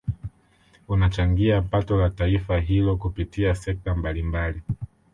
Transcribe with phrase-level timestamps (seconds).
[0.87, 4.61] Unachangia pato la taifa hilo kupitia sekta mbalimbali